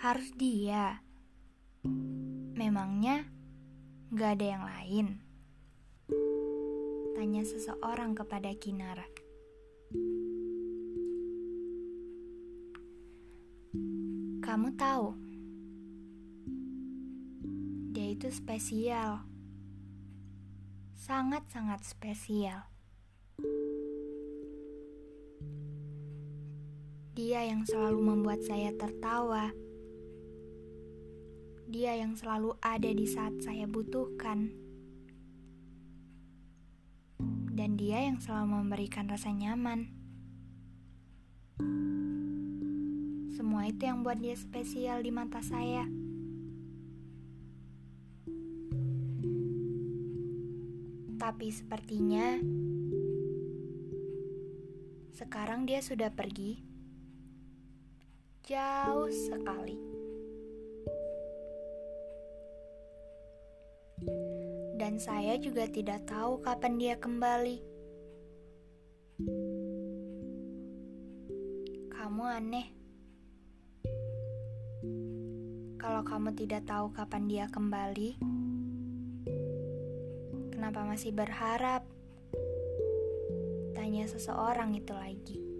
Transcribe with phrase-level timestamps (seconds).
[0.00, 1.04] Harus dia.
[2.56, 3.28] Memangnya
[4.16, 5.06] gak ada yang lain?
[7.12, 9.04] Tanya seseorang kepada Kinara.
[14.40, 15.12] Kamu tahu,
[17.92, 19.20] dia itu spesial.
[20.96, 22.72] Sangat-sangat spesial.
[27.12, 29.52] Dia yang selalu membuat saya tertawa.
[31.70, 34.50] Dia yang selalu ada di saat saya butuhkan.
[37.54, 39.86] Dan dia yang selalu memberikan rasa nyaman.
[43.38, 45.86] Semua itu yang buat dia spesial di mata saya.
[51.22, 52.34] Tapi sepertinya
[55.14, 56.66] sekarang dia sudah pergi
[58.42, 59.89] jauh sekali.
[64.80, 67.60] Dan saya juga tidak tahu kapan dia kembali.
[71.92, 72.72] Kamu aneh.
[75.76, 78.16] Kalau kamu tidak tahu kapan dia kembali,
[80.48, 81.84] kenapa masih berharap?
[83.76, 85.50] Tanya seseorang itu lagi.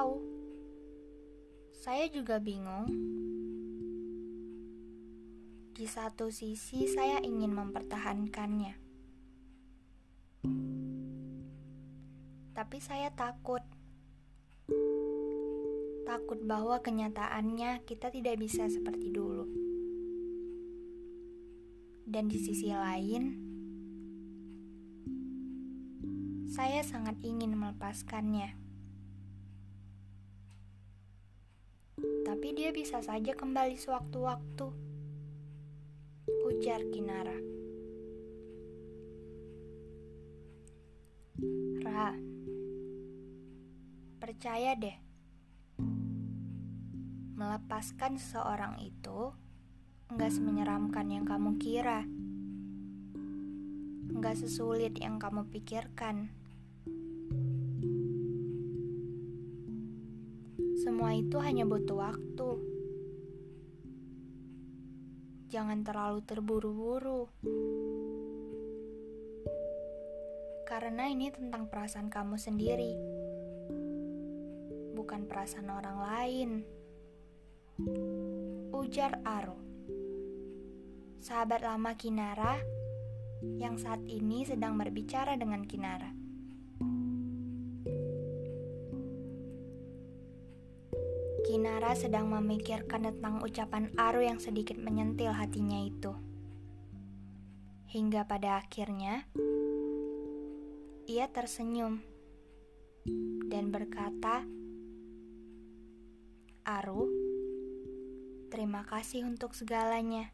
[0.00, 0.39] tahu.
[1.80, 2.92] Saya juga bingung.
[5.72, 8.76] Di satu sisi, saya ingin mempertahankannya,
[12.52, 13.64] tapi saya takut.
[16.04, 19.48] Takut bahwa kenyataannya kita tidak bisa seperti dulu,
[22.04, 23.40] dan di sisi lain,
[26.44, 28.69] saya sangat ingin melepaskannya.
[32.30, 34.70] Tapi dia bisa saja kembali sewaktu-waktu.
[36.46, 37.34] Ujar Kinara.
[41.82, 42.14] Ra,
[44.22, 44.94] percaya deh,
[47.34, 49.34] melepaskan seseorang itu
[50.14, 52.06] nggak semenyeramkan yang kamu kira,
[54.06, 56.30] nggak sesulit yang kamu pikirkan.
[60.80, 62.50] Semua itu hanya butuh waktu.
[65.52, 67.28] Jangan terlalu terburu-buru.
[70.64, 72.96] Karena ini tentang perasaan kamu sendiri.
[74.96, 76.50] Bukan perasaan orang lain.
[78.72, 79.60] Ujar Aru.
[81.20, 82.56] Sahabat lama Kinara
[83.60, 86.19] yang saat ini sedang berbicara dengan Kinara.
[91.40, 96.12] Kinara sedang memikirkan tentang ucapan Aru yang sedikit menyentil hatinya itu.
[97.88, 99.24] Hingga pada akhirnya,
[101.08, 102.04] ia tersenyum
[103.48, 104.44] dan berkata,
[106.68, 107.08] Aru,
[108.52, 110.30] terima kasih untuk segalanya.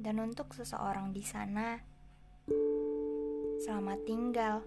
[0.00, 1.80] Dan untuk seseorang di sana,
[3.64, 4.60] selamat tinggal.